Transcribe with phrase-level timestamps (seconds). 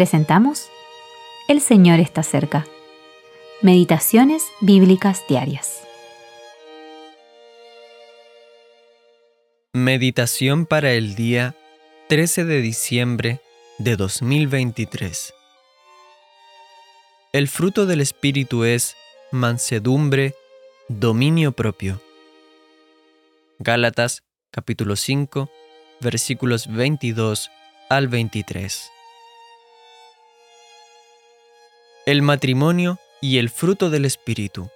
[0.00, 0.70] presentamos
[1.46, 2.66] El Señor está cerca.
[3.60, 5.82] Meditaciones Bíblicas Diarias.
[9.74, 11.54] Meditación para el día
[12.08, 13.40] 13 de diciembre
[13.76, 15.34] de 2023.
[17.34, 18.96] El fruto del Espíritu es
[19.30, 20.34] mansedumbre,
[20.88, 22.00] dominio propio.
[23.58, 25.50] Gálatas capítulo 5
[26.00, 27.50] versículos 22
[27.90, 28.92] al 23.
[32.06, 34.70] El matrimonio y el fruto del Espíritu.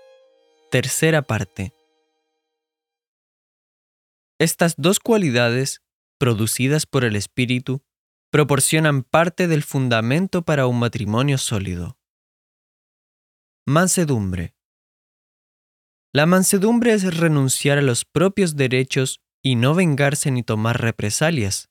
[0.70, 1.72] Tercera parte.
[4.38, 5.80] Estas dos cualidades,
[6.18, 7.82] producidas por el Espíritu,
[8.30, 11.96] proporcionan parte del fundamento para un matrimonio sólido.
[13.64, 14.54] Mansedumbre.
[16.12, 21.70] La mansedumbre es renunciar a los propios derechos y no vengarse ni tomar represalias.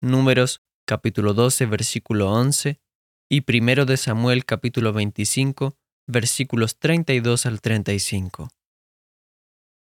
[0.00, 2.80] Números capítulo 12 versículo 11
[3.28, 5.76] y primero de Samuel capítulo 25
[6.06, 8.48] versículos 32 al 35.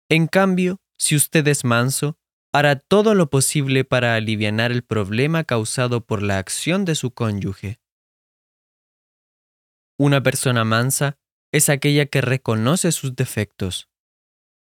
[0.10, 2.18] En cambio, si usted es manso,
[2.52, 7.80] hará todo lo posible para aliviar el problema causado por la acción de su cónyuge.
[10.00, 11.20] Una persona mansa
[11.52, 13.90] es aquella que reconoce sus defectos,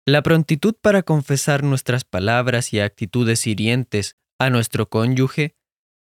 [0.06, 5.56] la prontitud para confesar nuestras palabras y actitudes hirientes a nuestro cónyuge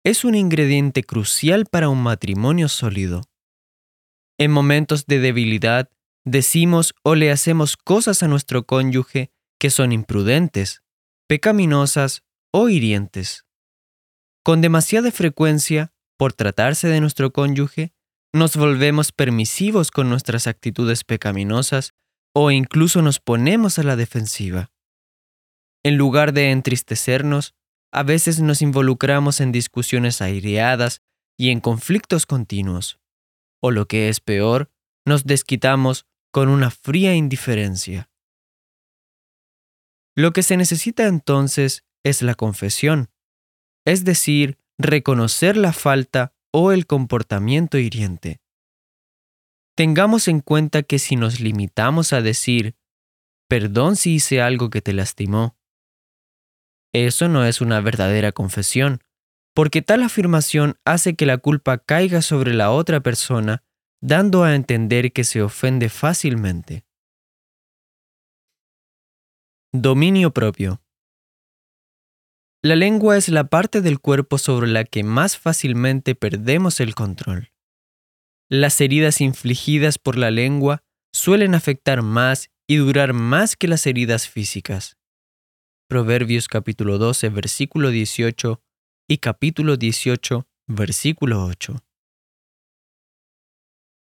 [0.05, 3.23] es un ingrediente crucial para un matrimonio sólido.
[4.39, 5.91] En momentos de debilidad,
[6.25, 10.83] decimos o le hacemos cosas a nuestro cónyuge que son imprudentes,
[11.29, 13.45] pecaminosas o hirientes.
[14.42, 17.92] Con demasiada frecuencia, por tratarse de nuestro cónyuge,
[18.33, 21.92] nos volvemos permisivos con nuestras actitudes pecaminosas
[22.35, 24.70] o incluso nos ponemos a la defensiva.
[25.83, 27.55] En lugar de entristecernos,
[27.92, 31.02] a veces nos involucramos en discusiones aireadas
[31.36, 33.00] y en conflictos continuos.
[33.60, 34.70] O lo que es peor,
[35.05, 38.11] nos desquitamos con una fría indiferencia.
[40.17, 43.11] Lo que se necesita entonces es la confesión,
[43.84, 48.40] es decir, reconocer la falta o el comportamiento hiriente.
[49.77, 52.77] Tengamos en cuenta que si nos limitamos a decir,
[53.48, 55.56] perdón si hice algo que te lastimó,
[56.92, 59.01] eso no es una verdadera confesión,
[59.55, 63.62] porque tal afirmación hace que la culpa caiga sobre la otra persona,
[64.01, 66.84] dando a entender que se ofende fácilmente.
[69.73, 70.83] Dominio propio.
[72.62, 77.52] La lengua es la parte del cuerpo sobre la que más fácilmente perdemos el control.
[78.50, 80.83] Las heridas infligidas por la lengua
[81.14, 84.99] suelen afectar más y durar más que las heridas físicas.
[85.90, 88.62] Proverbios capítulo 12, versículo 18
[89.08, 91.83] y capítulo 18, versículo 8.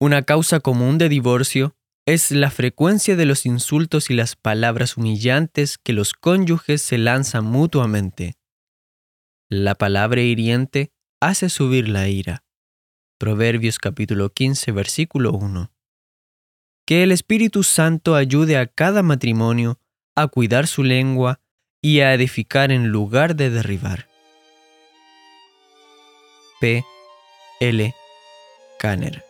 [0.01, 5.79] Una causa común de divorcio es la frecuencia de los insultos y las palabras humillantes
[5.79, 8.35] que los cónyuges se lanzan mutuamente.
[9.49, 10.91] La palabra hiriente
[11.21, 12.43] hace subir la ira.
[13.21, 15.71] Proverbios capítulo 15, versículo 1.
[16.85, 19.79] Que el Espíritu Santo ayude a cada matrimonio
[20.17, 21.41] a cuidar su lengua
[21.81, 24.07] y a edificar en lugar de derribar.
[26.61, 26.85] P.
[27.61, 27.95] L.
[28.79, 29.28] Kanner